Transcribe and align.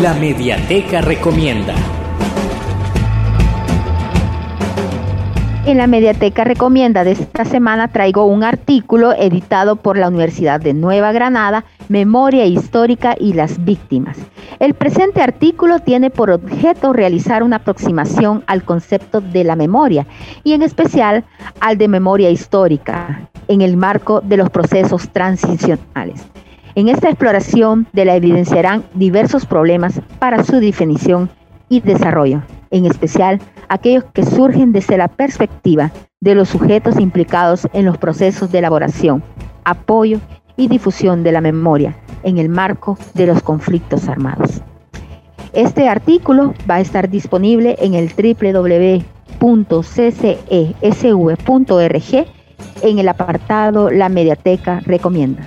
La 0.00 0.14
Mediateca 0.14 1.02
Recomienda. 1.02 1.74
En 5.66 5.76
la 5.76 5.86
Mediateca 5.86 6.44
Recomienda 6.44 7.04
de 7.04 7.12
esta 7.12 7.44
semana 7.44 7.88
traigo 7.88 8.24
un 8.24 8.42
artículo 8.42 9.12
editado 9.12 9.76
por 9.76 9.98
la 9.98 10.08
Universidad 10.08 10.62
de 10.62 10.72
Nueva 10.72 11.12
Granada, 11.12 11.66
Memoria 11.90 12.46
Histórica 12.46 13.14
y 13.20 13.34
las 13.34 13.62
Víctimas. 13.66 14.16
El 14.60 14.72
presente 14.72 15.20
artículo 15.20 15.80
tiene 15.80 16.08
por 16.08 16.30
objeto 16.30 16.94
realizar 16.94 17.42
una 17.42 17.56
aproximación 17.56 18.44
al 18.46 18.64
concepto 18.64 19.20
de 19.20 19.44
la 19.44 19.56
memoria 19.56 20.06
y 20.42 20.54
en 20.54 20.62
especial 20.62 21.24
al 21.60 21.76
de 21.76 21.88
memoria 21.88 22.30
histórica 22.30 23.28
en 23.46 23.60
el 23.60 23.76
marco 23.76 24.22
de 24.22 24.38
los 24.38 24.48
procesos 24.48 25.10
transicionales. 25.10 26.24
En 26.74 26.88
esta 26.88 27.08
exploración 27.10 27.86
de 27.92 28.06
la 28.06 28.16
evidenciarán 28.16 28.84
diversos 28.94 29.44
problemas 29.44 30.00
para 30.18 30.42
su 30.42 30.58
definición 30.58 31.28
y 31.68 31.80
desarrollo, 31.80 32.42
en 32.70 32.86
especial 32.86 33.40
aquellos 33.68 34.04
que 34.14 34.24
surgen 34.24 34.72
desde 34.72 34.96
la 34.96 35.08
perspectiva 35.08 35.92
de 36.20 36.34
los 36.34 36.48
sujetos 36.48 36.98
implicados 36.98 37.68
en 37.74 37.84
los 37.84 37.98
procesos 37.98 38.50
de 38.50 38.60
elaboración, 38.60 39.22
apoyo 39.64 40.18
y 40.56 40.68
difusión 40.68 41.22
de 41.22 41.32
la 41.32 41.42
memoria 41.42 41.94
en 42.22 42.38
el 42.38 42.48
marco 42.48 42.96
de 43.12 43.26
los 43.26 43.42
conflictos 43.42 44.08
armados. 44.08 44.62
Este 45.52 45.90
artículo 45.90 46.54
va 46.70 46.76
a 46.76 46.80
estar 46.80 47.10
disponible 47.10 47.76
en 47.80 47.92
el 47.92 48.08
www.ccesv.org 48.08 49.06
en 52.82 52.98
el 52.98 53.08
apartado 53.08 53.90
La 53.90 54.08
Mediateca 54.08 54.80
Recomienda. 54.86 55.46